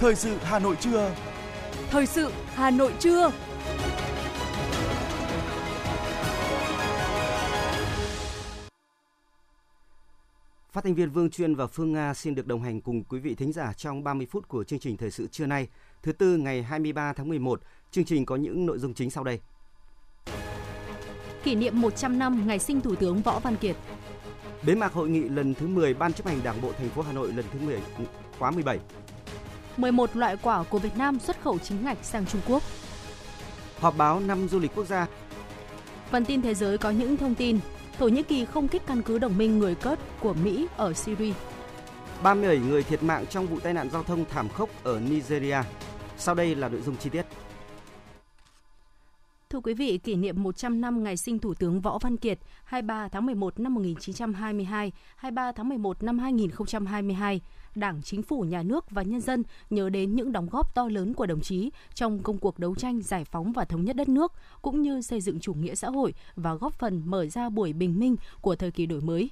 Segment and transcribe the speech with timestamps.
[0.00, 1.14] Thời sự Hà Nội trưa.
[1.90, 3.30] Thời sự Hà Nội trưa.
[10.72, 13.34] Phát thanh viên Vương Chuyên và Phương Nga xin được đồng hành cùng quý vị
[13.34, 15.68] thính giả trong 30 phút của chương trình thời sự trưa nay,
[16.02, 17.60] thứ tư ngày 23 tháng 11.
[17.90, 19.40] Chương trình có những nội dung chính sau đây.
[21.42, 23.76] Kỷ niệm 100 năm ngày sinh Thủ tướng Võ Văn Kiệt.
[24.66, 27.12] Bế mạc hội nghị lần thứ 10 Ban chấp hành Đảng bộ thành phố Hà
[27.12, 27.80] Nội lần thứ 10
[28.38, 28.78] khóa 17.
[29.78, 32.62] 11 loại quả của Việt Nam xuất khẩu chính ngạch sang Trung Quốc.
[33.80, 35.06] Họp báo năm du lịch quốc gia.
[36.10, 37.58] Phần tin thế giới có những thông tin
[37.98, 41.32] Thổ Nhĩ Kỳ không kích căn cứ đồng minh người Kurd của Mỹ ở Syria.
[42.22, 45.58] 37 người thiệt mạng trong vụ tai nạn giao thông thảm khốc ở Nigeria.
[46.18, 47.22] Sau đây là nội dung chi tiết.
[49.52, 53.08] Thưa quý vị, kỷ niệm 100 năm ngày sinh Thủ tướng Võ Văn Kiệt 23
[53.08, 57.40] tháng 11 năm 1922, 23 tháng 11 năm 2022,
[57.74, 61.14] Đảng, Chính phủ, Nhà nước và nhân dân nhớ đến những đóng góp to lớn
[61.14, 64.32] của đồng chí trong công cuộc đấu tranh giải phóng và thống nhất đất nước,
[64.62, 68.00] cũng như xây dựng chủ nghĩa xã hội và góp phần mở ra buổi bình
[68.00, 69.30] minh của thời kỳ đổi mới.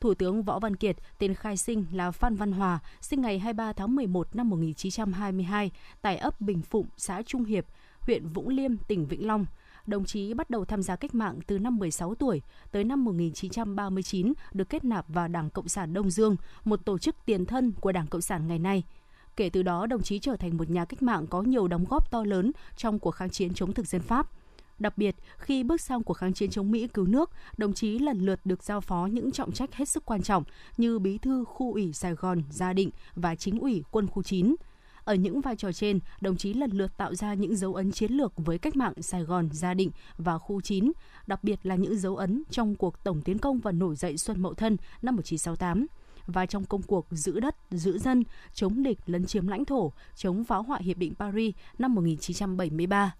[0.00, 3.72] Thủ tướng Võ Văn Kiệt, tên khai sinh là Phan Văn Hòa, sinh ngày 23
[3.72, 7.66] tháng 11 năm 1922 tại ấp Bình Phụng, xã Trung Hiệp,
[8.06, 9.46] huyện Vũng Liêm, tỉnh Vĩnh Long–
[9.86, 14.32] đồng chí bắt đầu tham gia cách mạng từ năm 16 tuổi, tới năm 1939
[14.52, 17.92] được kết nạp vào Đảng Cộng sản Đông Dương, một tổ chức tiền thân của
[17.92, 18.82] Đảng Cộng sản ngày nay.
[19.36, 22.10] Kể từ đó, đồng chí trở thành một nhà cách mạng có nhiều đóng góp
[22.10, 24.30] to lớn trong cuộc kháng chiến chống thực dân Pháp.
[24.78, 28.26] Đặc biệt, khi bước sang cuộc kháng chiến chống Mỹ cứu nước, đồng chí lần
[28.26, 30.44] lượt được giao phó những trọng trách hết sức quan trọng
[30.76, 34.54] như bí thư khu ủy Sài Gòn, Gia Định và chính ủy quân khu 9–
[35.04, 38.12] ở những vai trò trên, đồng chí lần lượt tạo ra những dấu ấn chiến
[38.12, 40.92] lược với cách mạng Sài Gòn, Gia Định và khu 9,
[41.26, 44.42] đặc biệt là những dấu ấn trong cuộc tổng tiến công và nổi dậy Xuân
[44.42, 45.86] Mậu Thân năm 1968
[46.26, 48.22] và trong công cuộc giữ đất, giữ dân,
[48.54, 53.14] chống địch lấn chiếm lãnh thổ, chống phá hoại Hiệp định Paris năm 1973.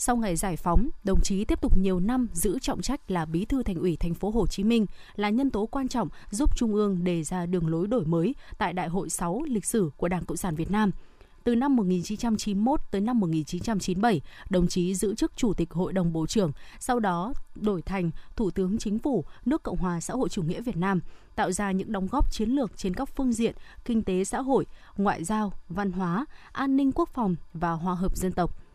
[0.00, 3.44] Sau ngày giải phóng, đồng chí tiếp tục nhiều năm giữ trọng trách là Bí
[3.44, 4.86] thư Thành ủy Thành phố Hồ Chí Minh,
[5.16, 8.72] là nhân tố quan trọng giúp Trung ương đề ra đường lối đổi mới tại
[8.72, 10.90] Đại hội 6 lịch sử của Đảng Cộng sản Việt Nam–
[11.48, 14.20] từ năm 1991 tới năm 1997,
[14.50, 18.50] đồng chí giữ chức Chủ tịch Hội đồng Bộ trưởng, sau đó đổi thành Thủ
[18.50, 21.00] tướng Chính phủ nước Cộng hòa xã hội chủ nghĩa Việt Nam,
[21.34, 23.54] tạo ra những đóng góp chiến lược trên các phương diện
[23.84, 24.66] kinh tế xã hội,
[24.96, 28.62] ngoại giao, văn hóa, an ninh quốc phòng và hòa hợp dân tộc–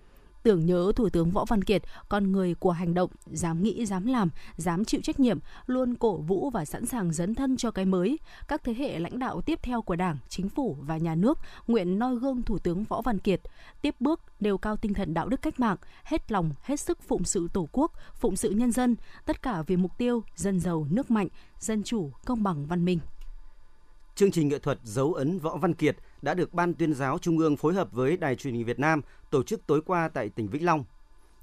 [0.44, 4.06] tưởng nhớ Thủ tướng Võ Văn Kiệt, con người của hành động, dám nghĩ, dám
[4.06, 7.86] làm, dám chịu trách nhiệm, luôn cổ vũ và sẵn sàng dấn thân cho cái
[7.86, 8.20] mới.
[8.48, 12.00] Các thế hệ lãnh đạo tiếp theo của Đảng, Chính phủ và Nhà nước nguyện
[12.00, 13.42] noi gương Thủ tướng Võ Văn Kiệt,
[13.82, 17.24] tiếp bước nêu cao tinh thần đạo đức cách mạng, hết lòng, hết sức phụng
[17.24, 18.96] sự Tổ quốc, phụng sự nhân dân,
[19.26, 21.28] tất cả vì mục tiêu dân giàu, nước mạnh,
[21.60, 23.00] dân chủ, công bằng, văn minh.
[24.16, 27.38] Chương trình nghệ thuật Dấu ấn Võ Văn Kiệt đã được Ban tuyên giáo Trung
[27.38, 30.48] ương phối hợp với Đài truyền hình Việt Nam tổ chức tối qua tại tỉnh
[30.48, 30.84] Vĩnh Long.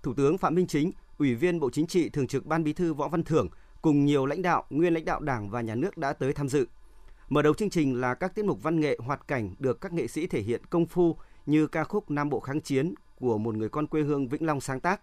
[0.02, 2.94] Thủ tướng Phạm Minh Chính, Ủy viên Bộ Chính trị Thường trực Ban Bí thư
[2.94, 3.48] Võ Văn Thưởng
[3.82, 6.66] cùng nhiều lãnh đạo, nguyên lãnh đạo Đảng và Nhà nước đã tới tham dự.
[7.28, 10.06] Mở đầu chương trình là các tiết mục văn nghệ hoạt cảnh được các nghệ
[10.06, 11.16] sĩ thể hiện công phu
[11.47, 14.60] như ca khúc Nam Bộ kháng chiến của một người con quê hương Vĩnh Long
[14.60, 15.00] sáng tác.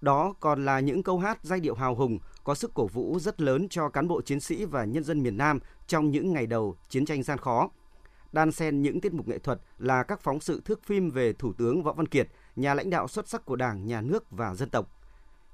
[0.00, 3.40] Đó còn là những câu hát giai điệu hào hùng có sức cổ vũ rất
[3.40, 6.76] lớn cho cán bộ chiến sĩ và nhân dân miền Nam trong những ngày đầu
[6.88, 7.70] chiến tranh gian khó.
[8.32, 11.52] Đan xen những tiết mục nghệ thuật là các phóng sự thước phim về Thủ
[11.52, 14.70] tướng Võ Văn Kiệt, nhà lãnh đạo xuất sắc của Đảng, Nhà nước và dân
[14.70, 14.90] tộc.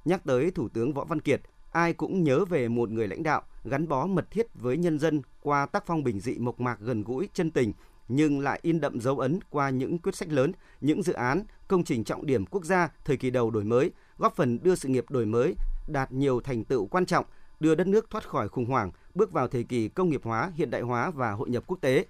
[0.05, 1.41] Nhắc tới Thủ tướng Võ Văn Kiệt,
[1.72, 5.22] ai cũng nhớ về một người lãnh đạo gắn bó mật thiết với nhân dân
[5.43, 7.72] qua tác phong bình dị mộc mạc gần gũi, chân tình,
[8.09, 11.84] nhưng lại in đậm dấu ấn qua những quyết sách lớn, những dự án, công
[11.84, 15.04] trình trọng điểm quốc gia thời kỳ đầu đổi mới, góp phần đưa sự nghiệp
[15.10, 15.54] đổi mới
[15.89, 17.25] đạt nhiều thành tựu quan trọng,
[17.60, 20.71] đưa đất nước thoát khỏi khủng hoảng, bước vào thời kỳ công nghiệp hóa, hiện
[20.71, 22.06] đại hóa và hội nhập quốc tế.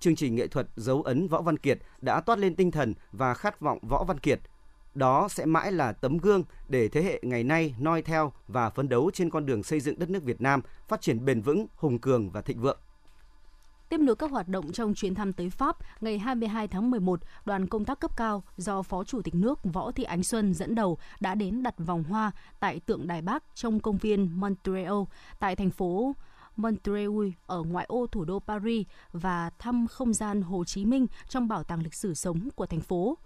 [0.00, 3.34] Chương trình nghệ thuật dấu ấn Võ Văn Kiệt đã toát lên tinh thần và
[3.34, 4.40] khát vọng Võ Văn Kiệt.
[4.94, 8.88] Đó sẽ mãi là tấm gương để thế hệ ngày nay noi theo và phấn
[8.88, 11.98] đấu trên con đường xây dựng đất nước Việt Nam phát triển bền vững, hùng
[11.98, 12.78] cường và thịnh vượng.
[13.88, 17.68] Tiếp nối các hoạt động trong chuyến thăm tới Pháp, ngày 22 tháng 11, đoàn
[17.68, 20.98] công tác cấp cao do Phó Chủ tịch nước Võ Thị Ánh Xuân dẫn đầu
[21.20, 25.02] đã đến đặt vòng hoa tại tượng Đài Bắc trong công viên Montreal
[25.38, 26.12] tại thành phố
[26.56, 31.48] Montreuil ở ngoại ô thủ đô Paris và thăm không gian Hồ Chí Minh trong
[31.48, 33.18] bảo tàng lịch sử sống của thành phố.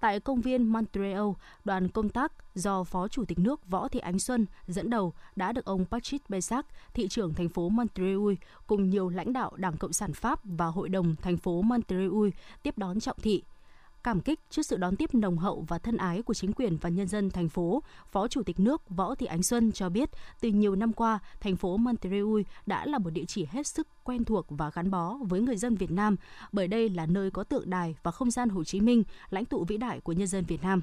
[0.00, 1.28] Tại công viên Montreal,
[1.64, 5.52] đoàn công tác do Phó Chủ tịch nước Võ Thị Ánh Xuân dẫn đầu đã
[5.52, 8.32] được ông Patrick Besac, thị trưởng thành phố Montreal,
[8.66, 12.28] cùng nhiều lãnh đạo Đảng Cộng sản Pháp và Hội đồng thành phố Montreal
[12.62, 13.42] tiếp đón trọng thị.
[14.04, 16.88] Cảm kích trước sự đón tiếp nồng hậu và thân ái của chính quyền và
[16.88, 20.10] nhân dân thành phố, Phó Chủ tịch nước Võ Thị Ánh Xuân cho biết,
[20.40, 24.24] từ nhiều năm qua, thành phố montreal đã là một địa chỉ hết sức quen
[24.24, 26.16] thuộc và gắn bó với người dân Việt Nam,
[26.52, 29.64] bởi đây là nơi có tượng đài và không gian Hồ Chí Minh, lãnh tụ
[29.64, 30.80] vĩ đại của nhân dân Việt Nam.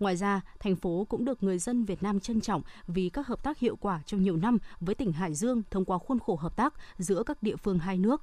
[0.00, 3.42] Ngoài ra, thành phố cũng được người dân Việt Nam trân trọng vì các hợp
[3.42, 6.56] tác hiệu quả trong nhiều năm với tỉnh Hải Dương thông qua khuôn khổ hợp
[6.56, 8.22] tác giữa các địa phương hai nước.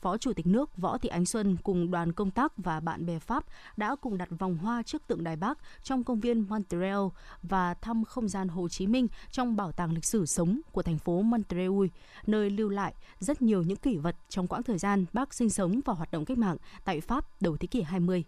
[0.00, 3.18] Phó Chủ tịch nước Võ Thị Ánh Xuân cùng đoàn công tác và bạn bè
[3.18, 3.44] Pháp
[3.76, 7.06] đã cùng đặt vòng hoa trước tượng đài bắc trong công viên Montreal
[7.42, 10.98] và thăm không gian Hồ Chí Minh trong bảo tàng lịch sử sống của thành
[10.98, 11.84] phố Montreal,
[12.26, 15.80] nơi lưu lại rất nhiều những kỷ vật trong quãng thời gian Bác sinh sống
[15.84, 18.24] và hoạt động cách mạng tại Pháp đầu thế kỷ 20.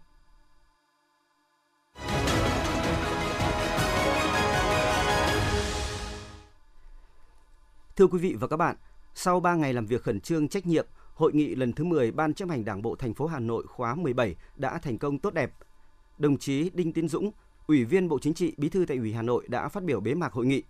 [7.95, 8.75] Thưa quý vị và các bạn,
[9.13, 10.85] sau 3 ngày làm việc khẩn trương trách nhiệm,
[11.21, 13.95] Hội nghị lần thứ 10 Ban chấp hành Đảng bộ thành phố Hà Nội khóa
[13.95, 15.51] 17 đã thành công tốt đẹp.
[16.17, 17.31] Đồng chí Đinh Tiến Dũng,
[17.67, 20.13] Ủy viên Bộ Chính trị, Bí thư Thành ủy Hà Nội đã phát biểu bế
[20.13, 20.63] mạc hội nghị.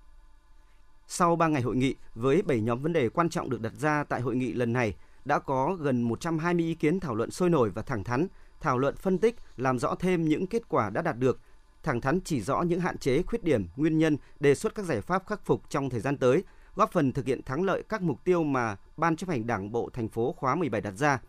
[1.07, 4.03] Sau 3 ngày hội nghị với 7 nhóm vấn đề quan trọng được đặt ra
[4.03, 4.95] tại hội nghị lần này,
[5.25, 8.27] đã có gần 120 ý kiến thảo luận sôi nổi và thẳng thắn,
[8.61, 11.39] thảo luận phân tích, làm rõ thêm những kết quả đã đạt được,
[11.83, 15.01] thẳng thắn chỉ rõ những hạn chế, khuyết điểm, nguyên nhân, đề xuất các giải
[15.01, 16.43] pháp khắc phục trong thời gian tới–
[16.75, 19.89] góp phần thực hiện thắng lợi các mục tiêu mà Ban chấp hành Đảng bộ
[19.93, 21.21] thành phố khóa 17 đặt ra.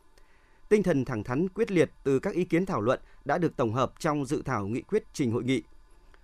[0.69, 3.73] Tinh thần thẳng thắn quyết liệt từ các ý kiến thảo luận đã được tổng
[3.73, 5.63] hợp trong dự thảo nghị quyết trình hội nghị.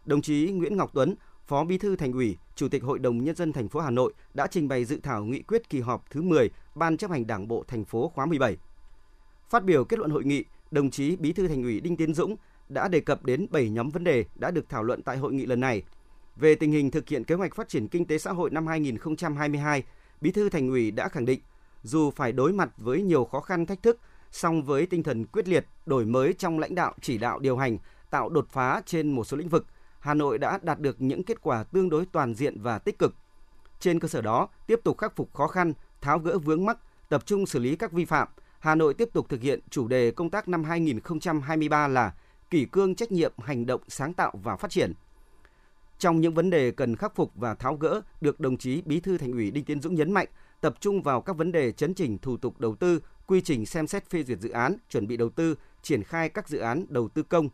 [0.05, 1.15] Đồng chí Nguyễn Ngọc Tuấn,
[1.47, 4.13] Phó Bí thư Thành ủy, Chủ tịch Hội đồng nhân dân thành phố Hà Nội
[4.35, 7.49] đã trình bày dự thảo nghị quyết kỳ họp thứ 10 Ban chấp hành Đảng
[7.49, 8.57] bộ thành phố khóa 17.
[9.51, 12.37] Phát biểu kết luận hội nghị, đồng chí Bí thư Thành ủy Đinh Tiến Dũng
[12.69, 15.47] đã đề cập đến 7 nhóm vấn đề đã được thảo luận tại hội nghị
[15.47, 15.83] lần này–
[16.39, 19.83] về tình hình thực hiện kế hoạch phát triển kinh tế xã hội năm 2022,
[20.21, 21.41] Bí thư Thành ủy đã khẳng định,
[21.83, 23.99] dù phải đối mặt với nhiều khó khăn thách thức,
[24.31, 27.79] song với tinh thần quyết liệt, đổi mới trong lãnh đạo chỉ đạo điều hành,
[28.11, 29.67] tạo đột phá trên một số lĩnh vực,
[30.01, 33.15] Hà Nội đã đạt được những kết quả tương đối toàn diện và tích cực.
[33.81, 37.23] Trên cơ sở đó, tiếp tục khắc phục khó khăn, tháo gỡ vướng mắc, tập
[37.27, 40.31] trung xử lý các vi phạm, Hà Nội tiếp tục thực hiện chủ đề công
[40.31, 42.15] tác năm 2023 là
[42.51, 44.93] kỷ cương trách nhiệm, hành động sáng tạo và phát triển–
[45.99, 49.19] trong những vấn đề cần khắc phục và tháo gỡ được đồng chí Bí thư
[49.19, 50.27] Thành ủy Đinh Tiến Dũng nhấn mạnh,
[50.61, 53.87] tập trung vào các vấn đề chấn chỉnh thủ tục đầu tư, quy trình xem
[53.87, 57.09] xét phê duyệt dự án, chuẩn bị đầu tư, triển khai các dự án đầu
[57.09, 57.49] tư công.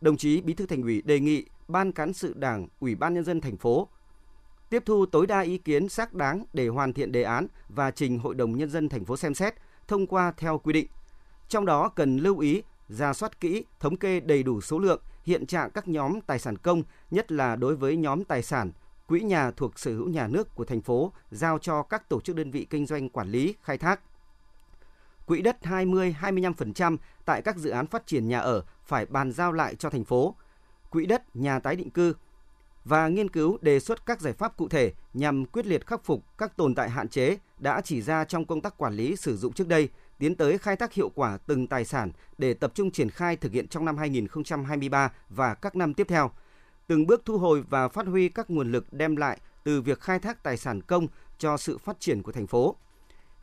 [0.00, 3.24] Đồng chí Bí thư Thành ủy đề nghị Ban cán sự Đảng, Ủy ban nhân
[3.24, 3.88] dân thành phố
[4.70, 8.18] tiếp thu tối đa ý kiến xác đáng để hoàn thiện đề án và trình
[8.18, 9.54] Hội đồng nhân dân thành phố xem xét,
[9.88, 10.86] thông qua theo quy định.
[11.48, 15.46] Trong đó cần lưu ý ra soát kỹ, thống kê đầy đủ số lượng, hiện
[15.46, 18.72] trạng các nhóm tài sản công, nhất là đối với nhóm tài sản
[19.06, 22.36] quỹ nhà thuộc sở hữu nhà nước của thành phố giao cho các tổ chức
[22.36, 24.00] đơn vị kinh doanh quản lý, khai thác.
[25.26, 29.74] Quỹ đất 20-25% tại các dự án phát triển nhà ở phải bàn giao lại
[29.74, 30.34] cho thành phố.
[30.90, 32.14] Quỹ đất nhà tái định cư
[32.84, 36.38] và nghiên cứu đề xuất các giải pháp cụ thể nhằm quyết liệt khắc phục
[36.38, 39.52] các tồn tại hạn chế đã chỉ ra trong công tác quản lý sử dụng
[39.52, 43.10] trước đây– tiến tới khai thác hiệu quả từng tài sản để tập trung triển
[43.10, 46.30] khai thực hiện trong năm 2023 và các năm tiếp theo.
[46.86, 50.18] Từng bước thu hồi và phát huy các nguồn lực đem lại từ việc khai
[50.18, 51.06] thác tài sản công
[51.38, 52.76] cho sự phát triển của thành phố.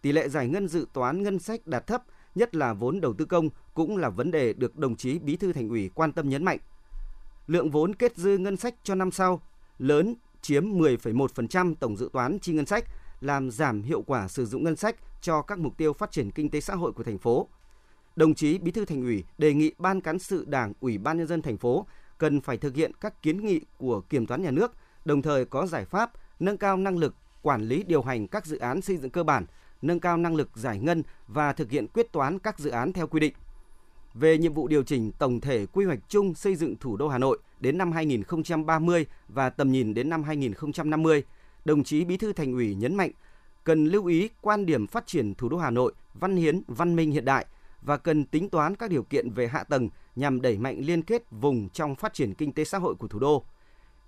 [0.02, 2.04] Tỷ lệ giải ngân dự toán ngân sách đạt thấp,
[2.36, 5.54] nhất là vốn đầu tư công cũng là vấn đề được đồng chí Bí thư
[5.54, 6.58] Thành ủy quan tâm nhấn mạnh.
[7.48, 9.42] Lượng vốn kết dư ngân sách cho năm sau
[9.78, 12.86] lớn chiếm 10,1% tổng dự toán chi ngân sách,
[13.22, 16.50] làm giảm hiệu quả sử dụng ngân sách cho các mục tiêu phát triển kinh
[16.50, 17.48] tế xã hội của thành phố.
[18.16, 21.28] Đồng chí Bí thư Thành ủy đề nghị Ban cán sự Đảng, Ủy ban nhân
[21.28, 21.86] dân thành phố
[22.18, 24.74] cần phải thực hiện các kiến nghị của Kiểm toán nhà nước,
[25.06, 28.58] đồng thời có giải pháp nâng cao năng lực quản lý điều hành các dự
[28.58, 29.46] án xây dựng cơ bản,
[29.82, 33.08] nâng cao năng lực giải ngân và thực hiện quyết toán các dự án theo
[33.08, 33.34] quy định.
[34.14, 37.18] Về nhiệm vụ điều chỉnh tổng thể quy hoạch chung xây dựng thủ đô Hà
[37.18, 41.24] Nội đến năm 2030 và tầm nhìn đến năm 2050,
[41.66, 43.12] đồng chí Bí thư Thành ủy nhấn mạnh
[43.64, 47.12] cần lưu ý quan điểm phát triển thủ đô Hà Nội văn hiến, văn minh
[47.12, 47.46] hiện đại
[47.82, 51.24] và cần tính toán các điều kiện về hạ tầng nhằm đẩy mạnh liên kết
[51.32, 53.44] vùng trong phát triển kinh tế xã hội của thủ đô.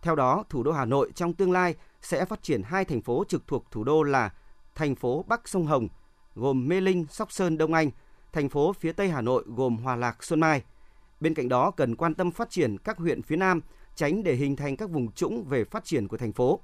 [0.02, 3.24] Theo đó, thủ đô Hà Nội trong tương lai sẽ phát triển hai thành phố
[3.28, 4.34] trực thuộc thủ đô là
[4.76, 5.88] thành phố Bắc Sông Hồng
[6.36, 7.92] gồm Mê Linh, Sóc Sơn, Đông Anh,
[8.34, 10.64] thành phố phía Tây Hà Nội gồm Hòa Lạc, Xuân Mai.
[11.20, 13.62] Bên cạnh đó cần quan tâm phát triển các huyện phía Nam,
[13.96, 16.60] tránh để hình thành các vùng trũng về phát triển của thành phố.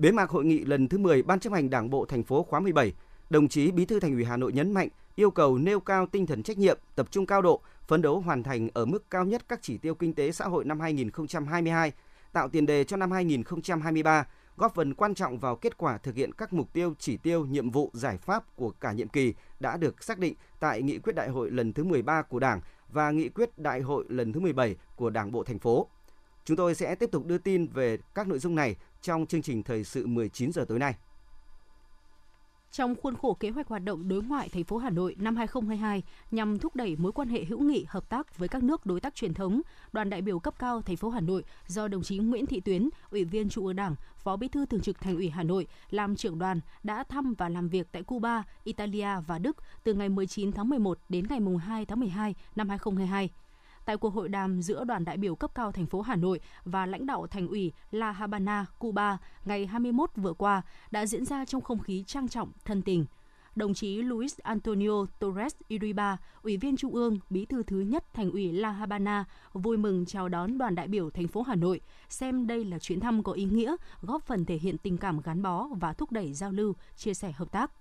[0.00, 2.60] Bế mạc hội nghị lần thứ 10 Ban chấp hành Đảng bộ thành phố khóa
[2.60, 2.92] 17,
[3.30, 6.26] đồng chí Bí thư Thành ủy Hà Nội nhấn mạnh yêu cầu nêu cao tinh
[6.26, 9.42] thần trách nhiệm, tập trung cao độ, phấn đấu hoàn thành ở mức cao nhất
[9.48, 11.92] các chỉ tiêu kinh tế xã hội năm 2022,
[12.32, 14.26] tạo tiền đề cho năm 2023,
[14.56, 17.70] góp phần quan trọng vào kết quả thực hiện các mục tiêu, chỉ tiêu, nhiệm
[17.70, 21.28] vụ, giải pháp của cả nhiệm kỳ đã được xác định tại nghị quyết đại
[21.28, 25.10] hội lần thứ 13 của Đảng và nghị quyết đại hội lần thứ 17 của
[25.10, 25.88] Đảng bộ thành phố.
[26.44, 29.62] Chúng tôi sẽ tiếp tục đưa tin về các nội dung này trong chương trình
[29.62, 30.94] thời sự 19 giờ tối nay.
[32.72, 36.02] Trong khuôn khổ kế hoạch hoạt động đối ngoại thành phố Hà Nội năm 2022
[36.30, 39.14] nhằm thúc đẩy mối quan hệ hữu nghị hợp tác với các nước đối tác
[39.14, 39.60] truyền thống,
[39.92, 42.88] đoàn đại biểu cấp cao thành phố Hà Nội do đồng chí Nguyễn Thị Tuyến,
[43.10, 46.16] Ủy viên Trung ương Đảng, Phó Bí thư Thường trực Thành ủy Hà Nội làm
[46.16, 50.52] trưởng đoàn đã thăm và làm việc tại Cuba, Italia và Đức từ ngày 19
[50.52, 53.30] tháng 11 đến ngày 2 tháng 12 năm 2022
[53.90, 56.86] tại cuộc hội đàm giữa đoàn đại biểu cấp cao thành phố Hà Nội và
[56.86, 61.62] lãnh đạo thành ủy La Habana, Cuba ngày 21 vừa qua đã diễn ra trong
[61.62, 63.04] không khí trang trọng, thân tình.
[63.56, 68.30] Đồng chí Luis Antonio Torres Iriba, Ủy viên Trung ương, Bí thư thứ nhất Thành
[68.30, 72.46] ủy La Habana, vui mừng chào đón đoàn đại biểu thành phố Hà Nội, xem
[72.46, 75.68] đây là chuyến thăm có ý nghĩa, góp phần thể hiện tình cảm gắn bó
[75.80, 77.79] và thúc đẩy giao lưu, chia sẻ hợp tác.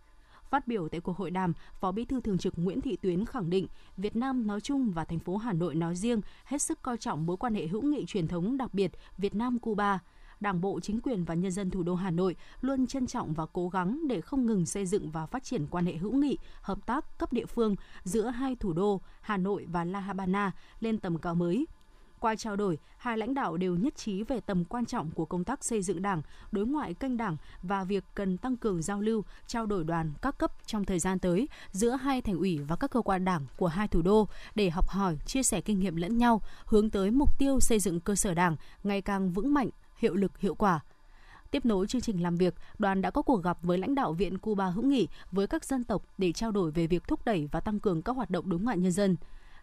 [0.50, 3.50] Phát biểu tại cuộc hội đàm, Phó Bí thư Thường trực Nguyễn Thị Tuyến khẳng
[3.50, 6.98] định Việt Nam nói chung và thành phố Hà Nội nói riêng hết sức coi
[6.98, 10.00] trọng mối quan hệ hữu nghị truyền thống đặc biệt Việt Nam-Cuba.
[10.40, 13.46] Đảng bộ, chính quyền và nhân dân thủ đô Hà Nội luôn trân trọng và
[13.54, 16.86] cố gắng để không ngừng xây dựng và phát triển quan hệ hữu nghị, hợp
[16.86, 21.18] tác cấp địa phương giữa hai thủ đô Hà Nội và La Habana lên tầm
[21.18, 21.68] cao mới–
[22.20, 25.44] qua trao đổi, hai lãnh đạo đều nhất trí về tầm quan trọng của công
[25.44, 26.22] tác xây dựng Đảng,
[26.52, 30.38] đối ngoại kênh Đảng và việc cần tăng cường giao lưu, trao đổi đoàn các
[30.38, 33.68] cấp trong thời gian tới giữa hai thành ủy và các cơ quan Đảng của
[33.68, 37.40] hai thủ đô để học hỏi, chia sẻ kinh nghiệm lẫn nhau, hướng tới mục
[37.40, 40.80] tiêu xây dựng cơ sở Đảng ngày càng vững mạnh, hiệu lực hiệu quả.
[41.52, 44.38] Tiếp nối chương trình làm việc, đoàn đã có cuộc gặp với lãnh đạo Viện
[44.38, 47.60] Cuba hữu nghị với các dân tộc để trao đổi về việc thúc đẩy và
[47.60, 49.16] tăng cường các hoạt động đối ngoại nhân dân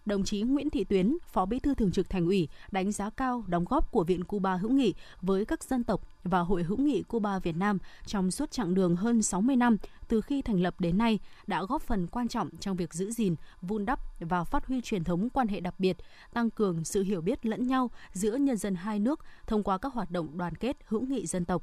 [0.07, 3.45] đồng chí Nguyễn Thị Tuyến, Phó Bí thư Thường trực Thành ủy, đánh giá cao
[3.47, 7.03] đóng góp của Viện Cuba hữu nghị với các dân tộc và Hội hữu nghị
[7.03, 9.77] Cuba Việt Nam trong suốt chặng đường hơn 60 năm
[10.09, 13.35] từ khi thành lập đến nay đã góp phần quan trọng trong việc giữ gìn,
[13.63, 15.97] vun đắp và phát huy truyền thống quan hệ đặc biệt,
[16.33, 19.93] tăng cường sự hiểu biết lẫn nhau giữa nhân dân hai nước thông qua các
[19.93, 21.63] hoạt động đoàn kết hữu nghị dân tộc.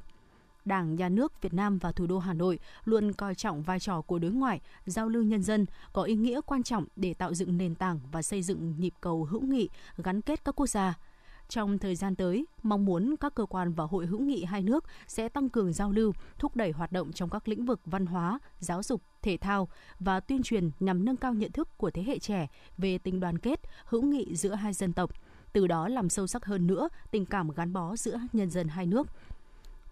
[0.64, 4.00] Đảng, Nhà nước Việt Nam và thủ đô Hà Nội luôn coi trọng vai trò
[4.00, 7.56] của đối ngoại, giao lưu nhân dân có ý nghĩa quan trọng để tạo dựng
[7.56, 10.94] nền tảng và xây dựng nhịp cầu hữu nghị gắn kết các quốc gia.
[11.48, 14.84] Trong thời gian tới, mong muốn các cơ quan và hội hữu nghị hai nước
[15.06, 18.38] sẽ tăng cường giao lưu, thúc đẩy hoạt động trong các lĩnh vực văn hóa,
[18.58, 19.68] giáo dục, thể thao
[20.00, 23.38] và tuyên truyền nhằm nâng cao nhận thức của thế hệ trẻ về tình đoàn
[23.38, 25.10] kết, hữu nghị giữa hai dân tộc,
[25.52, 28.86] từ đó làm sâu sắc hơn nữa tình cảm gắn bó giữa nhân dân hai
[28.86, 29.06] nước,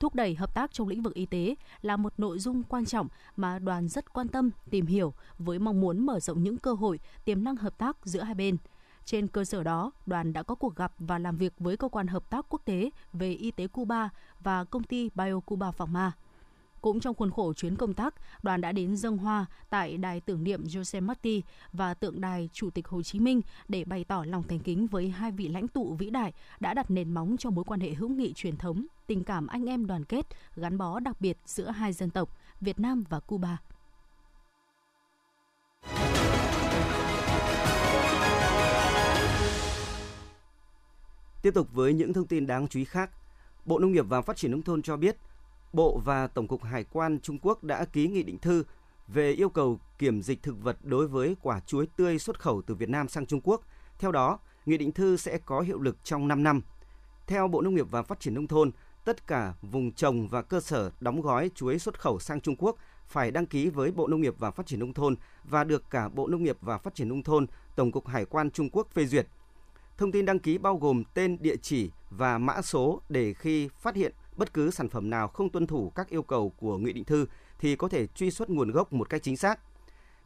[0.02, 3.08] thúc đẩy hợp tác trong lĩnh vực y tế là một nội dung quan trọng
[3.36, 7.00] mà đoàn rất quan tâm tìm hiểu với mong muốn mở rộng những cơ hội
[7.24, 8.56] tiềm năng hợp tác giữa hai bên.
[9.04, 12.06] Trên cơ sở đó, đoàn đã có cuộc gặp và làm việc với cơ quan
[12.06, 16.12] hợp tác quốc tế về y tế Cuba và công ty BioCuba Pharma.
[16.82, 20.44] Cũng trong khuôn khổ chuyến công tác, đoàn đã đến dâng hoa tại đài tưởng
[20.44, 24.42] niệm Jose Marti và tượng đài Chủ tịch Hồ Chí Minh để bày tỏ lòng
[24.48, 27.64] thành kính với hai vị lãnh tụ vĩ đại đã đặt nền móng cho mối
[27.64, 31.20] quan hệ hữu nghị truyền thống, tình cảm anh em đoàn kết, gắn bó đặc
[31.20, 33.58] biệt giữa hai dân tộc Việt Nam và Cuba.
[41.42, 43.10] Tiếp tục với những thông tin đáng chú ý khác,
[43.64, 45.16] Bộ Nông nghiệp và Phát triển Nông thôn cho biết–
[45.72, 48.64] Bộ và Tổng cục Hải quan Trung Quốc đã ký nghị định thư
[49.08, 52.74] về yêu cầu kiểm dịch thực vật đối với quả chuối tươi xuất khẩu từ
[52.74, 53.60] Việt Nam sang Trung Quốc.
[53.98, 56.62] Theo đó, nghị định thư sẽ có hiệu lực trong 5 năm.
[57.26, 58.70] Theo Bộ Nông nghiệp và Phát triển Nông thôn,
[59.04, 62.76] tất cả vùng trồng và cơ sở đóng gói chuối xuất khẩu sang Trung Quốc
[63.06, 66.08] phải đăng ký với Bộ Nông nghiệp và Phát triển Nông thôn và được cả
[66.08, 69.06] Bộ Nông nghiệp và Phát triển Nông thôn, Tổng cục Hải quan Trung Quốc phê
[69.06, 69.26] duyệt.
[69.98, 73.94] Thông tin đăng ký bao gồm tên, địa chỉ và mã số để khi phát
[73.94, 77.04] hiện bất cứ sản phẩm nào không tuân thủ các yêu cầu của nghị định
[77.04, 77.26] thư
[77.58, 79.60] thì có thể truy xuất nguồn gốc một cách chính xác.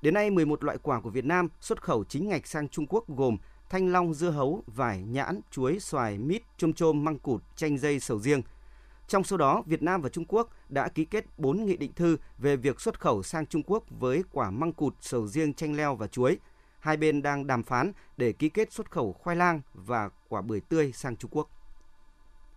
[0.03, 3.09] Đến nay, 11 loại quả của Việt Nam xuất khẩu chính ngạch sang Trung Quốc
[3.09, 3.37] gồm
[3.71, 8.01] thanh long, dưa hấu, vải, nhãn, chuối, xoài, mít, chôm chôm, măng cụt, chanh dây,
[8.01, 8.43] sầu riêng.
[9.09, 12.17] Trong số đó, Việt Nam và Trung Quốc đã ký kết 4 nghị định thư
[12.39, 15.95] về việc xuất khẩu sang Trung Quốc với quả măng cụt, sầu riêng, chanh leo
[15.95, 16.39] và chuối.
[16.79, 20.61] Hai bên đang đàm phán để ký kết xuất khẩu khoai lang và quả bưởi
[20.61, 21.51] tươi sang Trung Quốc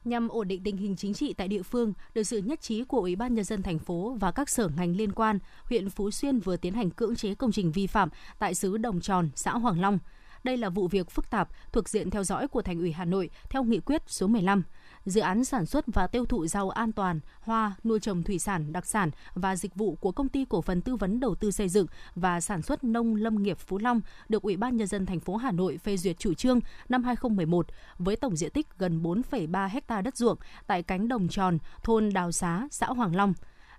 [0.10, 3.00] nhằm ổn định tình hình chính trị tại địa phương, được sự nhất trí của
[3.00, 6.40] Ủy ban nhân dân thành phố và các sở ngành liên quan, huyện Phú Xuyên
[6.40, 9.82] vừa tiến hành cưỡng chế công trình vi phạm tại xứ Đồng Tròn, xã Hoàng
[9.82, 10.00] Long.
[10.44, 13.30] Đây là vụ việc phức tạp thuộc diện theo dõi của Thành ủy Hà Nội
[13.50, 14.64] theo nghị quyết số 15
[15.06, 18.74] dự án sản xuất và tiêu thụ rau an toàn, hoa, nuôi trồng thủy sản,
[18.74, 21.70] đặc sản và dịch vụ của công ty cổ phần tư vấn đầu tư xây
[21.70, 25.20] dựng và sản xuất nông lâm nghiệp Phú Long được Ủy ban nhân dân thành
[25.20, 29.82] phố Hà Nội phê duyệt chủ trương năm 2011 với tổng diện tích gần 4,3
[29.88, 30.38] ha đất ruộng
[30.68, 33.34] tại cánh đồng tròn, thôn Đào Xá, xã Hoàng Long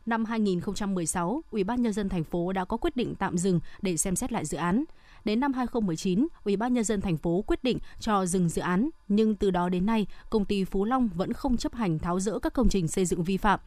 [0.07, 3.97] Năm 2016, Ủy ban nhân dân thành phố đã có quyết định tạm dừng để
[3.97, 4.85] xem xét lại dự án.
[5.25, 8.91] Đến năm 2019, Ủy ban nhân dân thành phố quyết định cho dừng dự án,
[9.09, 12.39] nhưng từ đó đến nay, công ty Phú Long vẫn không chấp hành tháo dỡ
[12.39, 13.61] các công trình xây dựng vi phạm.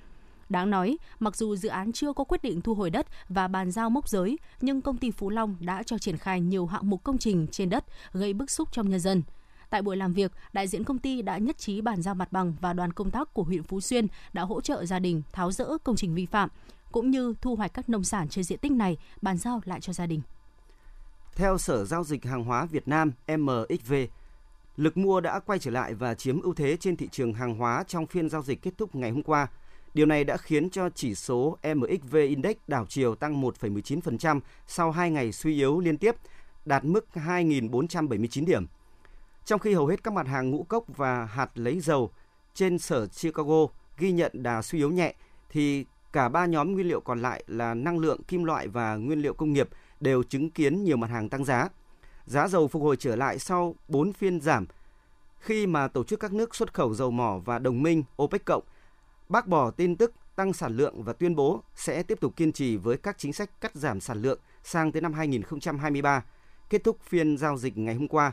[0.49, 3.71] Đáng nói, mặc dù dự án chưa có quyết định thu hồi đất và bàn
[3.71, 7.03] giao mốc giới, nhưng công ty Phú Long đã cho triển khai nhiều hạng mục
[7.03, 9.23] công trình trên đất gây bức xúc trong nhân dân.
[9.69, 12.55] Tại buổi làm việc, đại diện công ty đã nhất trí bàn giao mặt bằng
[12.61, 15.77] và đoàn công tác của huyện Phú Xuyên đã hỗ trợ gia đình tháo rỡ
[15.83, 16.49] công trình vi phạm,
[16.91, 19.93] cũng như thu hoạch các nông sản trên diện tích này bàn giao lại cho
[19.93, 20.21] gia đình.
[21.35, 23.93] Theo Sở Giao dịch Hàng hóa Việt Nam MXV,
[24.77, 27.83] lực mua đã quay trở lại và chiếm ưu thế trên thị trường hàng hóa
[27.87, 29.47] trong phiên giao dịch kết thúc ngày hôm qua.
[29.93, 35.11] Điều này đã khiến cho chỉ số MXV Index đảo chiều tăng 1,19% sau 2
[35.11, 36.15] ngày suy yếu liên tiếp,
[36.65, 38.65] đạt mức 2.479 điểm.
[39.45, 42.11] Trong khi hầu hết các mặt hàng ngũ cốc và hạt lấy dầu
[42.53, 45.13] trên sở Chicago ghi nhận đà suy yếu nhẹ,
[45.49, 49.21] thì cả ba nhóm nguyên liệu còn lại là năng lượng, kim loại và nguyên
[49.21, 49.69] liệu công nghiệp
[50.03, 51.69] đều chứng kiến nhiều mặt hàng tăng giá.
[52.25, 54.65] Giá dầu phục hồi trở lại sau 4 phiên giảm
[55.39, 58.63] khi mà tổ chức các nước xuất khẩu dầu mỏ và đồng minh OPEC cộng
[59.29, 62.77] bác bỏ tin tức tăng sản lượng và tuyên bố sẽ tiếp tục kiên trì
[62.77, 66.23] với các chính sách cắt giảm sản lượng sang tới năm 2023.
[66.69, 68.31] Kết thúc phiên giao dịch ngày hôm qua,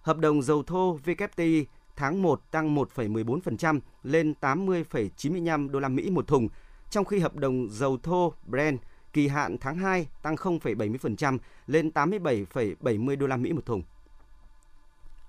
[0.00, 1.64] hợp đồng dầu thô WTI
[1.96, 6.48] tháng 1 tăng 1,14% lên 80,95 đô la Mỹ một thùng,
[6.90, 8.80] trong khi hợp đồng dầu thô Brent
[9.16, 13.82] kỳ hạn tháng 2 tăng 0,70% lên 87,70 đô la Mỹ một thùng.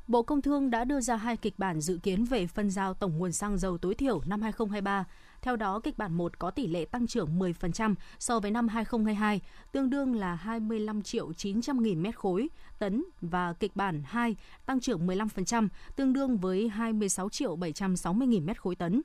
[0.08, 3.18] Bộ Công Thương đã đưa ra hai kịch bản dự kiến về phân giao tổng
[3.18, 5.06] nguồn xăng dầu tối thiểu năm 2023.
[5.42, 9.42] Theo đó, kịch bản 1 có tỷ lệ tăng trưởng 10% so với năm 2022,
[9.72, 14.80] tương đương là 25 triệu 900 nghìn mét khối tấn và kịch bản 2 tăng
[14.80, 19.02] trưởng 15%, tương đương với 26 triệu 760 nghìn mét khối tấn.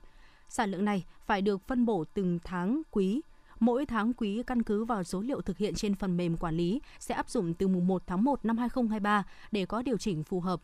[0.49, 3.21] Sản lượng này phải được phân bổ từng tháng quý
[3.63, 6.81] Mỗi tháng quý căn cứ vào số liệu thực hiện trên phần mềm quản lý
[6.99, 10.39] sẽ áp dụng từ mùng 1 tháng 1 năm 2023 để có điều chỉnh phù
[10.39, 10.61] hợp.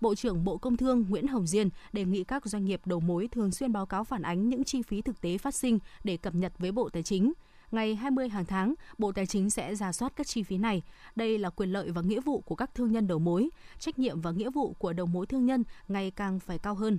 [0.00, 3.28] Bộ trưởng Bộ Công Thương Nguyễn Hồng Diên đề nghị các doanh nghiệp đầu mối
[3.32, 6.34] thường xuyên báo cáo phản ánh những chi phí thực tế phát sinh để cập
[6.34, 7.32] nhật với Bộ Tài chính.
[7.70, 10.82] Ngày 20 hàng tháng, Bộ Tài chính sẽ ra soát các chi phí này.
[11.16, 13.50] Đây là quyền lợi và nghĩa vụ của các thương nhân đầu mối.
[13.78, 16.98] Trách nhiệm và nghĩa vụ của đầu mối thương nhân ngày càng phải cao hơn.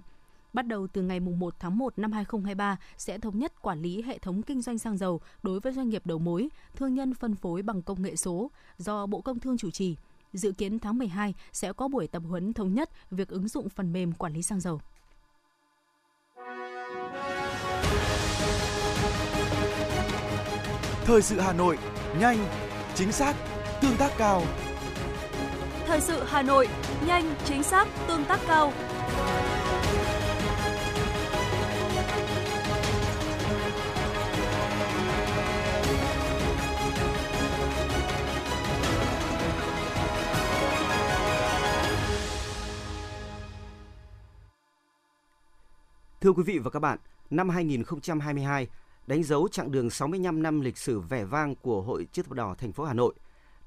[0.53, 4.17] Bắt đầu từ ngày 1 tháng 1 năm 2023 sẽ thống nhất quản lý hệ
[4.17, 7.61] thống kinh doanh xăng dầu đối với doanh nghiệp đầu mối, thương nhân phân phối
[7.61, 9.95] bằng công nghệ số do Bộ Công Thương chủ trì.
[10.33, 13.93] Dự kiến tháng 12 sẽ có buổi tập huấn thống nhất việc ứng dụng phần
[13.93, 14.81] mềm quản lý xăng dầu.
[21.03, 21.77] Thời sự Hà Nội,
[22.19, 22.37] nhanh,
[22.95, 23.35] chính xác,
[23.81, 24.43] tương tác cao.
[25.85, 26.67] Thời sự Hà Nội,
[27.07, 28.73] nhanh, chính xác, tương tác cao.
[46.29, 46.97] Thưa quý vị và các bạn,
[47.29, 48.67] năm 2022
[49.07, 52.55] đánh dấu chặng đường 65 năm lịch sử vẻ vang của Hội Chữ thập đỏ
[52.57, 53.13] thành phố Hà Nội.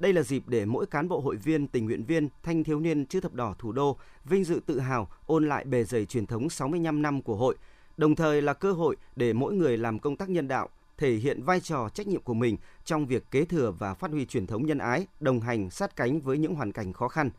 [0.01, 3.07] Đây là dịp để mỗi cán bộ hội viên, tình nguyện viên, thanh thiếu niên
[3.07, 6.51] chữ thập đỏ thủ đô vinh dự tự hào ôn lại bề dày truyền thống
[6.51, 7.57] 65 năm của hội,
[7.97, 11.43] đồng thời là cơ hội để mỗi người làm công tác nhân đạo, thể hiện
[11.43, 14.67] vai trò trách nhiệm của mình trong việc kế thừa và phát huy truyền thống
[14.67, 17.31] nhân ái, đồng hành sát cánh với những hoàn cảnh khó khăn.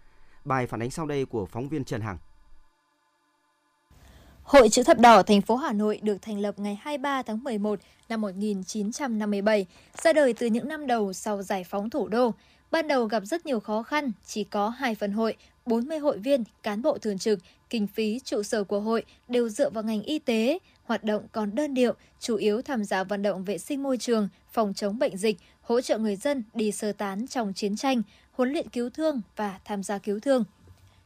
[0.45, 2.17] Bài phản ánh sau đây của phóng viên Trần Hằng.
[4.43, 7.79] Hội chữ thập đỏ thành phố Hà Nội được thành lập ngày 23 tháng 11
[8.09, 9.65] năm 1957,
[10.03, 12.33] ra đời từ những năm đầu sau giải phóng thủ đô.
[12.71, 16.43] Ban đầu gặp rất nhiều khó khăn, chỉ có hai phần hội, 40 hội viên,
[16.63, 20.19] cán bộ thường trực, kinh phí trụ sở của hội đều dựa vào ngành y
[20.19, 23.97] tế, hoạt động còn đơn điệu, chủ yếu tham gia vận động vệ sinh môi
[23.97, 28.01] trường, phòng chống bệnh dịch, hỗ trợ người dân đi sơ tán trong chiến tranh,
[28.31, 30.43] huấn luyện cứu thương và tham gia cứu thương.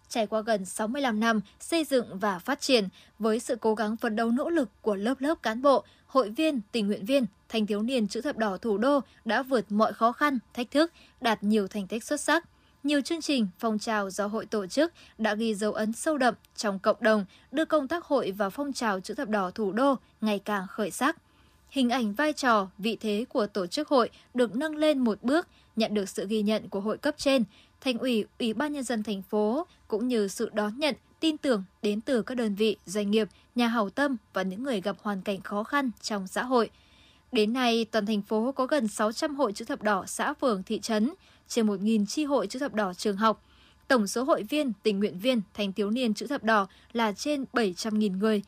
[0.09, 2.87] Trải qua gần 65 năm xây dựng và phát triển,
[3.19, 6.61] với sự cố gắng phấn đấu nỗ lực của lớp lớp cán bộ, hội viên,
[6.71, 10.11] tình nguyện viên, thanh thiếu niên chữ thập đỏ thủ đô đã vượt mọi khó
[10.11, 10.91] khăn, thách thức,
[11.21, 12.45] đạt nhiều thành tích xuất sắc.
[12.83, 16.33] Nhiều chương trình, phong trào do hội tổ chức đã ghi dấu ấn sâu đậm
[16.55, 19.95] trong cộng đồng, đưa công tác hội và phong trào chữ thập đỏ thủ đô
[20.21, 21.17] ngày càng khởi sắc.
[21.69, 25.47] Hình ảnh vai trò, vị thế của tổ chức hội được nâng lên một bước,
[25.75, 27.43] nhận được sự ghi nhận của hội cấp trên,
[27.81, 31.63] thành ủy, ủy ban nhân dân thành phố cũng như sự đón nhận, tin tưởng
[31.81, 35.21] đến từ các đơn vị, doanh nghiệp, nhà hảo tâm và những người gặp hoàn
[35.21, 36.69] cảnh khó khăn trong xã hội.
[37.31, 40.79] Đến nay, toàn thành phố có gần 600 hội chữ thập đỏ xã phường thị
[40.79, 41.13] trấn,
[41.47, 43.43] trên 1.000 chi hội chữ thập đỏ trường học.
[43.87, 47.45] Tổng số hội viên, tình nguyện viên, thanh thiếu niên chữ thập đỏ là trên
[47.53, 48.41] 700.000 người.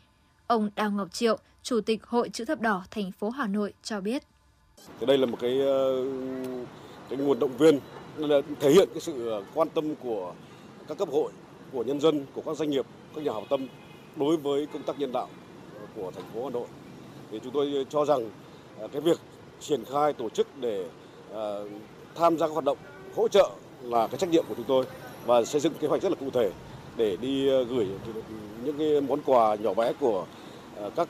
[0.48, 4.02] Ông Đào Ngọc Triệu, Chủ tịch Hội chữ thập đỏ thành phố Hà Nội cho
[4.02, 4.24] biết.
[5.08, 6.06] Đây là một cái ờ,
[7.10, 7.80] cái nguồn động viên
[8.60, 10.34] thể hiện cái sự ờ, quan tâm của
[10.88, 11.32] các cấp hội,
[11.72, 13.68] của nhân dân, của các doanh nghiệp, các nhà hảo tâm
[14.16, 15.28] đối với công tác nhân đạo
[15.80, 16.68] ờ, của thành phố Hà Nội.
[17.32, 18.30] Thì chúng tôi cho rằng
[18.80, 19.20] ờ, cái việc
[19.60, 20.86] triển khai tổ chức để
[22.16, 22.78] tham gia các hoạt động
[23.16, 23.50] hỗ trợ
[23.82, 24.86] là cái trách nhiệm của chúng tôi
[25.26, 26.52] và xây dựng kế hoạch rất là cụ thể
[26.98, 27.88] để đi gửi
[28.64, 30.26] những cái món quà nhỏ bé của
[30.96, 31.08] các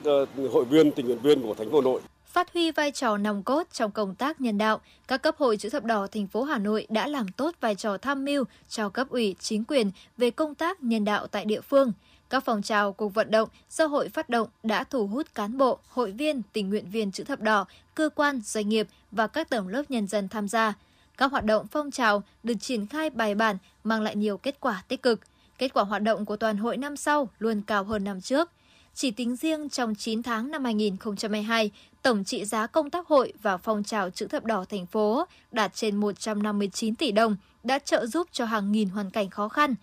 [0.52, 3.44] hội viên tình nguyện viên của thành phố Hà Nội Phát huy vai trò nòng
[3.44, 6.58] cốt trong công tác nhân đạo, các cấp hội chữ thập đỏ thành phố Hà
[6.58, 10.56] Nội đã làm tốt vai trò tham mưu cho cấp ủy chính quyền về công
[10.56, 11.92] tác nhân đạo tại địa phương.
[12.30, 15.80] Các phong trào cuộc vận động do hội phát động đã thu hút cán bộ,
[15.90, 17.66] hội viên, tình nguyện viên chữ thập đỏ,
[17.96, 20.74] cơ quan, doanh nghiệp và các tầng lớp nhân dân tham gia.
[21.18, 24.84] Các hoạt động phong trào được triển khai bài bản mang lại nhiều kết quả
[24.88, 25.20] tích cực.
[25.58, 28.52] Kết quả hoạt động của toàn hội năm sau luôn cao hơn năm trước.
[28.94, 33.58] Chỉ tính riêng trong 9 tháng năm 2022, tổng trị giá công tác hội và
[33.58, 38.28] phong trào chữ thập đỏ thành phố đạt trên 159 tỷ đồng, đã trợ giúp
[38.32, 39.76] cho hàng nghìn hoàn cảnh khó khăn.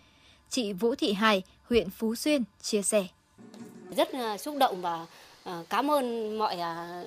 [0.48, 3.07] Chị Vũ Thị Hải, huyện Phú Xuyên chia sẻ.
[3.96, 5.07] Rất xúc động và
[5.44, 7.02] à, cảm ơn mọi à,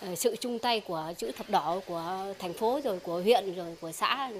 [0.00, 3.76] à, sự chung tay của chữ thập đỏ của thành phố rồi của huyện rồi
[3.80, 4.30] của xã.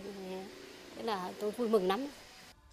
[0.96, 2.06] Thế là tôi vui mừng lắm.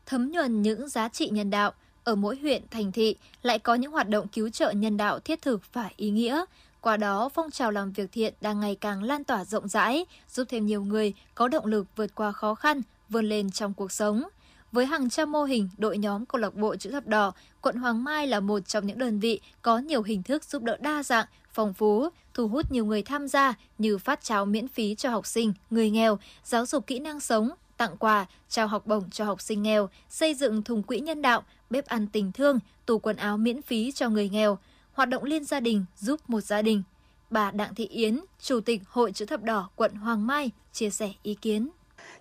[0.06, 3.92] Thấm nhuần những giá trị nhân đạo, ở mỗi huyện, thành thị lại có những
[3.92, 6.46] hoạt động cứu trợ nhân đạo thiết thực và ý nghĩa.
[6.82, 10.44] Qua đó, phong trào làm việc thiện đang ngày càng lan tỏa rộng rãi, giúp
[10.50, 14.24] thêm nhiều người có động lực vượt qua khó khăn, vươn lên trong cuộc sống.
[14.72, 18.04] Với hàng trăm mô hình, đội nhóm câu lạc bộ chữ thập đỏ, quận Hoàng
[18.04, 21.26] Mai là một trong những đơn vị có nhiều hình thức giúp đỡ đa dạng,
[21.54, 25.28] phong phú, thu hút nhiều người tham gia như phát cháo miễn phí cho học
[25.28, 29.42] sinh, người nghèo, giáo dục kỹ năng sống, tặng quà, trao học bổng cho học
[29.42, 33.38] sinh nghèo, xây dựng thùng quỹ nhân đạo, bếp ăn tình thương, tủ quần áo
[33.38, 34.58] miễn phí cho người nghèo,
[34.94, 36.84] hoạt động liên gia đình giúp một gia đình.
[37.30, 41.10] Bà Đặng Thị Yến, Chủ tịch Hội chữ thập đỏ quận Hoàng Mai chia sẻ
[41.24, 41.70] ý kiến.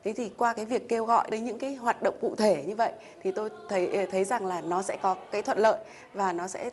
[0.04, 2.74] Thế thì qua cái việc kêu gọi đến những cái hoạt động cụ thể như
[2.76, 6.48] vậy thì tôi thấy thấy rằng là nó sẽ có cái thuận lợi và nó
[6.48, 6.70] sẽ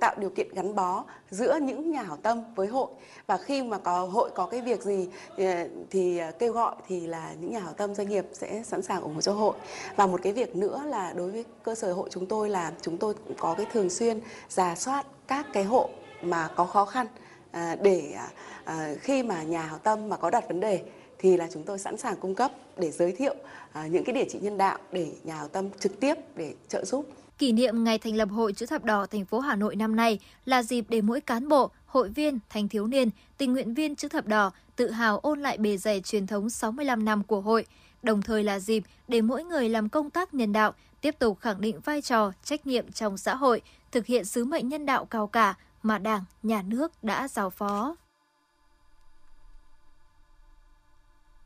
[0.00, 2.88] tạo điều kiện gắn bó giữa những nhà hảo tâm với hội.
[3.26, 5.44] Và khi mà có, hội có cái việc gì ờ,
[5.90, 9.02] thì ờ, kêu gọi thì là những nhà hảo tâm doanh nghiệp sẽ sẵn sàng
[9.02, 9.56] ủng hộ cho hội.
[9.96, 12.96] Và một cái việc nữa là đối với cơ sở hội chúng tôi là chúng
[12.96, 15.90] tôi cũng có cái thường xuyên giả soát các cái hộ
[16.22, 17.06] mà có khó khăn
[17.50, 18.28] à, để à,
[18.64, 20.82] à, khi mà nhà hảo tâm mà có đặt vấn đề
[21.18, 23.34] thì là chúng tôi sẵn sàng cung cấp để giới thiệu
[23.72, 26.84] à, những cái địa chỉ nhân đạo để nhà hảo tâm trực tiếp để trợ
[26.84, 27.06] giúp
[27.38, 30.18] Kỷ niệm ngày thành lập Hội chữ thập đỏ thành phố Hà Nội năm nay
[30.44, 34.08] là dịp để mỗi cán bộ, hội viên, thanh thiếu niên, tình nguyện viên chữ
[34.08, 37.66] thập đỏ tự hào ôn lại bề dày truyền thống 65 năm của hội,
[38.02, 41.60] đồng thời là dịp để mỗi người làm công tác nhân đạo tiếp tục khẳng
[41.60, 45.26] định vai trò, trách nhiệm trong xã hội, thực hiện sứ mệnh nhân đạo cao
[45.26, 47.96] cả mà Đảng, Nhà nước đã giao phó.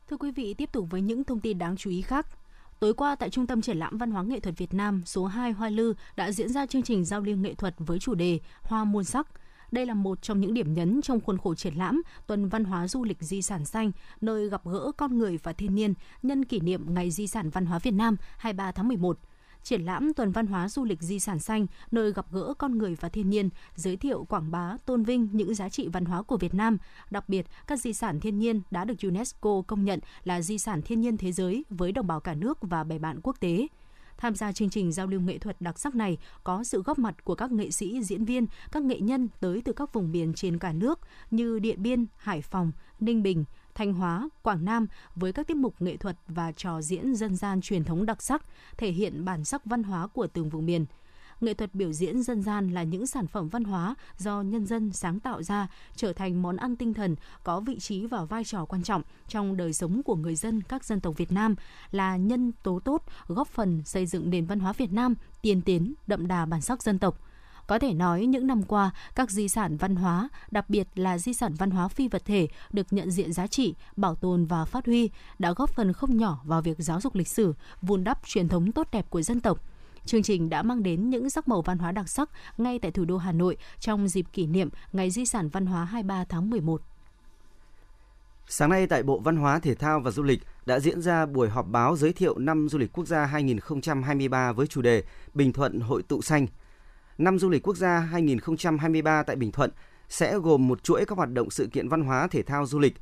[0.09, 2.27] Thưa quý vị, tiếp tục với những thông tin đáng chú ý khác.
[2.79, 5.51] Tối qua tại Trung tâm Triển lãm Văn hóa Nghệ thuật Việt Nam số 2
[5.51, 8.83] Hoa Lư đã diễn ra chương trình giao lưu nghệ thuật với chủ đề Hoa
[8.83, 9.27] muôn sắc.
[9.71, 12.87] Đây là một trong những điểm nhấn trong khuôn khổ triển lãm Tuần Văn hóa
[12.87, 16.59] Du lịch Di sản xanh, nơi gặp gỡ con người và thiên nhiên nhân kỷ
[16.59, 19.19] niệm Ngày Di sản Văn hóa Việt Nam 23 tháng 11
[19.63, 22.95] triển lãm tuần văn hóa du lịch di sản xanh, nơi gặp gỡ con người
[22.95, 26.37] và thiên nhiên, giới thiệu quảng bá, tôn vinh những giá trị văn hóa của
[26.37, 26.77] Việt Nam.
[27.09, 30.81] Đặc biệt, các di sản thiên nhiên đã được UNESCO công nhận là di sản
[30.81, 33.67] thiên nhiên thế giới với đồng bào cả nước và bè bạn quốc tế.
[34.17, 37.23] Tham gia chương trình giao lưu nghệ thuật đặc sắc này có sự góp mặt
[37.23, 40.59] của các nghệ sĩ, diễn viên, các nghệ nhân tới từ các vùng miền trên
[40.59, 40.99] cả nước
[41.31, 43.45] như Điện Biên, Hải Phòng, Ninh Bình,
[43.75, 47.61] Thanh Hóa, Quảng Nam với các tiết mục nghệ thuật và trò diễn dân gian
[47.61, 48.45] truyền thống đặc sắc,
[48.77, 50.85] thể hiện bản sắc văn hóa của từng vùng miền.
[51.41, 54.91] Nghệ thuật biểu diễn dân gian là những sản phẩm văn hóa do nhân dân
[54.91, 58.65] sáng tạo ra, trở thành món ăn tinh thần có vị trí và vai trò
[58.65, 61.55] quan trọng trong đời sống của người dân các dân tộc Việt Nam,
[61.91, 65.93] là nhân tố tốt góp phần xây dựng nền văn hóa Việt Nam tiên tiến,
[66.07, 67.19] đậm đà bản sắc dân tộc–
[67.67, 71.33] có thể nói những năm qua, các di sản văn hóa, đặc biệt là di
[71.33, 74.85] sản văn hóa phi vật thể được nhận diện giá trị, bảo tồn và phát
[74.85, 78.47] huy đã góp phần không nhỏ vào việc giáo dục lịch sử, vun đắp truyền
[78.47, 79.59] thống tốt đẹp của dân tộc.
[80.05, 83.05] Chương trình đã mang đến những sắc màu văn hóa đặc sắc ngay tại thủ
[83.05, 86.81] đô Hà Nội trong dịp kỷ niệm Ngày Di sản Văn hóa 23 tháng 11.
[88.47, 91.49] Sáng nay tại Bộ Văn hóa, Thể thao và Du lịch đã diễn ra buổi
[91.49, 95.79] họp báo giới thiệu năm du lịch quốc gia 2023 với chủ đề Bình Thuận
[95.79, 96.47] Hội tụ xanh–
[97.17, 99.71] Năm du lịch quốc gia 2023 tại Bình Thuận
[100.09, 102.93] sẽ gồm một chuỗi các hoạt động sự kiện văn hóa thể thao du lịch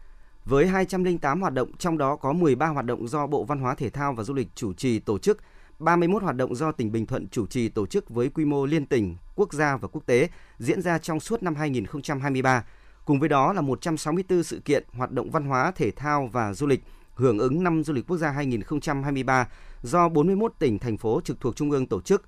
[0.45, 3.89] với 208 hoạt động, trong đó có 13 hoạt động do Bộ Văn hóa Thể
[3.89, 5.37] thao và Du lịch chủ trì tổ chức,
[5.79, 8.85] 31 hoạt động do tỉnh Bình Thuận chủ trì tổ chức với quy mô liên
[8.85, 12.65] tỉnh, quốc gia và quốc tế diễn ra trong suốt năm 2023.
[13.05, 16.67] Cùng với đó là 164 sự kiện hoạt động văn hóa, thể thao và du
[16.67, 19.47] lịch hưởng ứng năm du lịch quốc gia 2023
[19.81, 22.23] do 41 tỉnh, thành phố trực thuộc Trung ương tổ chức.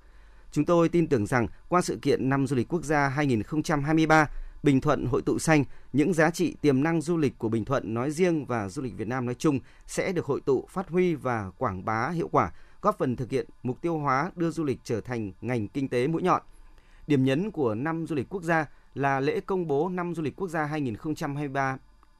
[0.54, 4.28] Chúng tôi tin tưởng rằng qua sự kiện năm du lịch quốc gia 2023,
[4.62, 7.94] Bình Thuận hội tụ xanh, những giá trị tiềm năng du lịch của Bình Thuận
[7.94, 11.14] nói riêng và du lịch Việt Nam nói chung sẽ được hội tụ, phát huy
[11.14, 14.78] và quảng bá hiệu quả, góp phần thực hiện mục tiêu hóa đưa du lịch
[14.84, 16.42] trở thành ngành kinh tế mũi nhọn.
[17.06, 20.36] Điểm nhấn của năm du lịch quốc gia là lễ công bố năm du lịch
[20.36, 21.76] quốc gia 2023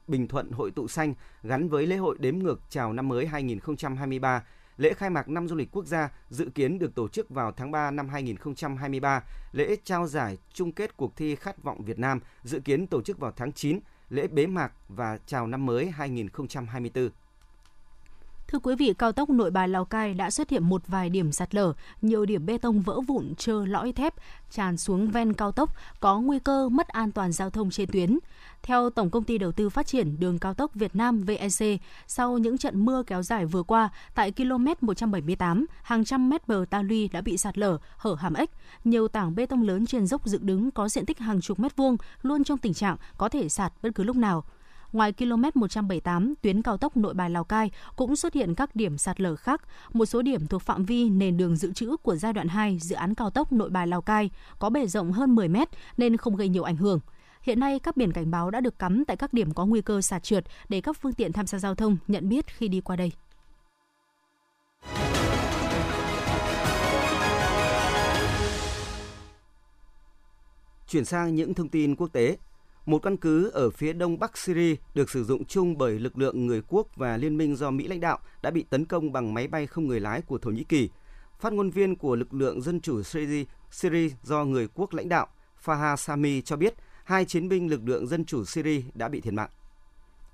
[0.08, 4.42] Bình Thuận Hội tụ xanh gắn với lễ hội đếm ngược chào năm mới 2023
[4.76, 7.70] Lễ khai mạc năm du lịch quốc gia dự kiến được tổ chức vào tháng
[7.70, 9.22] 3 năm 2023.
[9.52, 13.18] Lễ trao giải chung kết cuộc thi Khát vọng Việt Nam dự kiến tổ chức
[13.18, 17.10] vào tháng 9, lễ bế mạc và chào năm mới 2024.
[18.48, 21.32] Thưa quý vị, cao tốc Nội Bài Lào Cai đã xuất hiện một vài điểm
[21.32, 24.14] sạt lở, nhiều điểm bê tông vỡ vụn trơ lõi thép
[24.50, 28.18] tràn xuống ven cao tốc, có nguy cơ mất an toàn giao thông trên tuyến.
[28.66, 32.38] Theo Tổng công ty Đầu tư Phát triển Đường cao tốc Việt Nam VEC, sau
[32.38, 36.82] những trận mưa kéo dài vừa qua, tại km 178, hàng trăm mét bờ ta
[36.82, 38.50] luy đã bị sạt lở, hở hàm ếch.
[38.84, 41.76] Nhiều tảng bê tông lớn trên dốc dựng đứng có diện tích hàng chục mét
[41.76, 44.44] vuông, luôn trong tình trạng có thể sạt bất cứ lúc nào.
[44.92, 48.98] Ngoài km 178, tuyến cao tốc Nội Bài Lào Cai cũng xuất hiện các điểm
[48.98, 52.32] sạt lở khác, một số điểm thuộc phạm vi nền đường dự trữ của giai
[52.32, 55.48] đoạn 2 dự án cao tốc Nội Bài Lào Cai có bề rộng hơn 10
[55.48, 57.00] mét nên không gây nhiều ảnh hưởng.
[57.44, 60.00] Hiện nay, các biển cảnh báo đã được cắm tại các điểm có nguy cơ
[60.00, 62.96] sạt trượt để các phương tiện tham gia giao thông nhận biết khi đi qua
[62.96, 63.12] đây.
[70.88, 72.36] Chuyển sang những thông tin quốc tế.
[72.86, 76.46] Một căn cứ ở phía đông bắc Syria được sử dụng chung bởi lực lượng
[76.46, 79.48] người quốc và liên minh do Mỹ lãnh đạo đã bị tấn công bằng máy
[79.48, 80.88] bay không người lái của Thổ Nhĩ Kỳ.
[81.40, 85.26] Phát ngôn viên của lực lượng dân chủ Syria, Syria do người quốc lãnh đạo
[85.64, 89.34] Fahad Sami cho biết hai chiến binh lực lượng dân chủ Syria đã bị thiệt
[89.34, 89.50] mạng.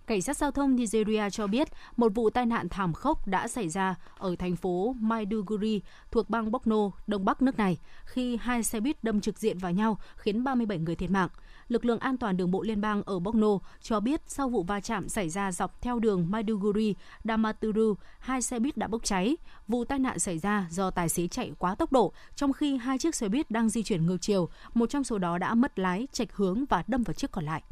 [0.06, 3.68] Cảnh sát giao thông Nigeria cho biết một vụ tai nạn thảm khốc đã xảy
[3.68, 5.80] ra ở thành phố Maiduguri
[6.11, 9.72] thuộc bang Borno, đông bắc nước này, khi hai xe buýt đâm trực diện vào
[9.72, 11.28] nhau khiến 37 người thiệt mạng.
[11.70, 14.80] Lực lượng an toàn đường bộ liên bang ở Borno cho biết sau vụ va
[14.80, 19.37] chạm xảy ra dọc theo đường Maiduguri, Damaturu, hai xe buýt đã bốc cháy.
[19.68, 22.98] Vụ tai nạn xảy ra do tài xế chạy quá tốc độ, trong khi hai
[22.98, 26.09] chiếc xe buýt đang di chuyển ngược chiều, một trong số đó đã mất lái,
[26.12, 27.62] chệch hướng và đâm vào chiếc còn lại.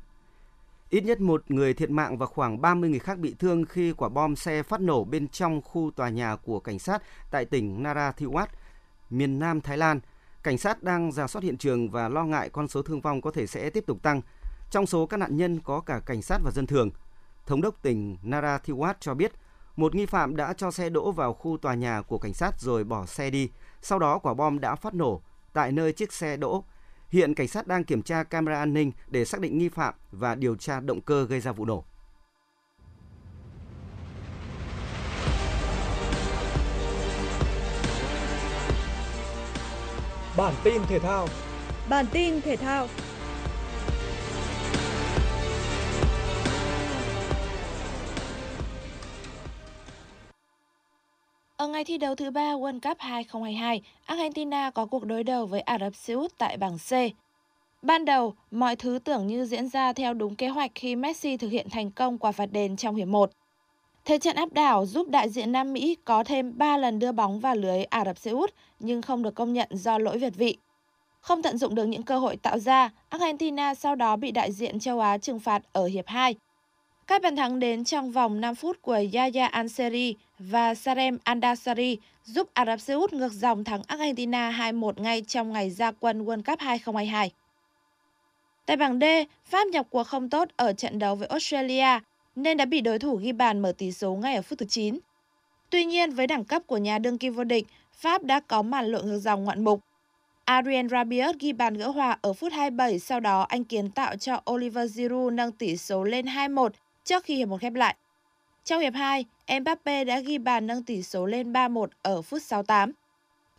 [0.90, 4.08] Ít nhất một người thiệt mạng và khoảng 30 người khác bị thương khi quả
[4.08, 8.46] bom xe phát nổ bên trong khu tòa nhà của cảnh sát tại tỉnh Narathiwat,
[9.10, 10.00] miền Nam Thái Lan.
[10.42, 13.30] Cảnh sát đang ra soát hiện trường và lo ngại con số thương vong có
[13.30, 14.20] thể sẽ tiếp tục tăng.
[14.70, 16.90] Trong số các nạn nhân có cả cảnh sát và dân thường.
[17.46, 19.32] Thống đốc tỉnh Narathiwat cho biết,
[19.76, 22.84] một nghi phạm đã cho xe đỗ vào khu tòa nhà của cảnh sát rồi
[22.84, 23.50] bỏ xe đi.
[23.82, 25.22] Sau đó quả bom đã phát nổ
[25.52, 26.64] tại nơi chiếc xe đỗ
[27.08, 30.34] Hiện cảnh sát đang kiểm tra camera an ninh để xác định nghi phạm và
[30.34, 31.84] điều tra động cơ gây ra vụ nổ.
[40.38, 41.28] Bản tin thể thao
[41.88, 42.86] Bản tin thể thao
[51.56, 55.60] Ở ngày thi đấu thứ ba World Cup 2022, Argentina có cuộc đối đầu với
[55.60, 56.92] Ả Rập Xê Út tại bảng C.
[57.82, 61.48] Ban đầu, mọi thứ tưởng như diễn ra theo đúng kế hoạch khi Messi thực
[61.48, 63.30] hiện thành công quả phạt đền trong hiệp 1.
[64.08, 67.40] Thế trận áp đảo giúp đại diện Nam Mỹ có thêm 3 lần đưa bóng
[67.40, 70.56] vào lưới Ả Rập Xê Út nhưng không được công nhận do lỗi việt vị.
[71.20, 74.78] Không tận dụng được những cơ hội tạo ra, Argentina sau đó bị đại diện
[74.78, 76.34] châu Á trừng phạt ở hiệp 2
[77.06, 82.48] các bàn thắng đến trong vòng 5 phút của Yaya Anseri và Sarem Andasari giúp
[82.54, 86.42] Ả Rập Xê Út ngược dòng thắng Argentina 2-1 ngay trong ngày ra quân World
[86.42, 87.30] Cup 2022.
[88.66, 89.04] Tại bảng D,
[89.44, 92.00] Pháp nhập cuộc không tốt ở trận đấu với Australia
[92.42, 94.98] nên đã bị đối thủ ghi bàn mở tỷ số ngay ở phút thứ 9.
[95.70, 98.86] Tuy nhiên, với đẳng cấp của nhà đương kim vô địch, Pháp đã có màn
[98.86, 99.80] lội ngược dòng ngoạn mục.
[100.44, 104.42] Adrien Rabiot ghi bàn gỡ hòa ở phút 27, sau đó anh kiến tạo cho
[104.50, 106.68] Oliver Giroud nâng tỷ số lên 2-1
[107.04, 107.96] trước khi hiệp một khép lại.
[108.64, 109.24] Trong hiệp 2,
[109.60, 112.92] Mbappe đã ghi bàn nâng tỷ số lên 3-1 ở phút 68.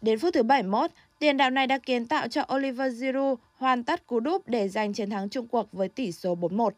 [0.02, 4.08] Đến phút thứ 71, tiền đạo này đã kiến tạo cho Oliver Giroud hoàn tất
[4.08, 6.70] cú đúp để giành chiến thắng chung cuộc với tỷ số 4-1.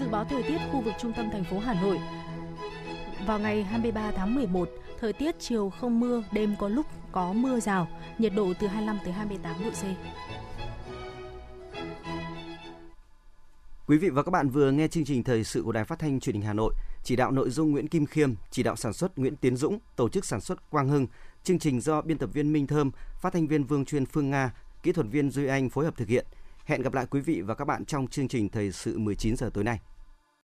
[0.00, 1.98] Dự báo thời tiết khu vực trung tâm thành phố Hà Nội
[3.26, 4.68] vào ngày 23 tháng 11,
[5.00, 8.98] thời tiết chiều không mưa, đêm có lúc có mưa rào, nhiệt độ từ 25
[9.04, 9.84] tới 28 độ C.
[13.86, 16.20] Quý vị và các bạn vừa nghe chương trình thời sự của Đài Phát thanh
[16.20, 19.18] Truyền hình Hà Nội, chỉ đạo nội dung Nguyễn Kim Khiêm, chỉ đạo sản xuất
[19.18, 21.06] Nguyễn Tiến Dũng, tổ chức sản xuất Quang Hưng,
[21.44, 24.52] chương trình do biên tập viên Minh Thơm, phát thanh viên Vương Chuyên Phương Nga,
[24.82, 26.26] kỹ thuật viên Duy Anh phối hợp thực hiện.
[26.64, 29.50] Hẹn gặp lại quý vị và các bạn trong chương trình Thời sự 19 giờ
[29.54, 29.80] tối nay.